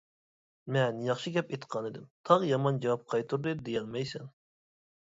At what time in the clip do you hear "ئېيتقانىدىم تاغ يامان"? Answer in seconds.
1.53-2.83